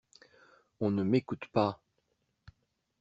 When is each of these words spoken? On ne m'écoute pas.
On 0.79 0.89
ne 0.89 1.03
m'écoute 1.03 1.45
pas. 1.53 1.79